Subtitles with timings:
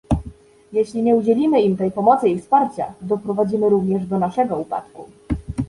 [0.73, 5.09] Jeśli nie udzielimy im tej pomocy i wsparcia, doprowadzimy również do naszego upadku